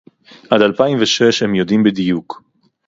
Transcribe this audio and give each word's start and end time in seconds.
עד 0.49 0.61
אלפיים 0.61 0.97
ושש 1.01 1.43
הם 1.43 1.55
יודעים 1.55 1.83
בדיוק 1.83 2.41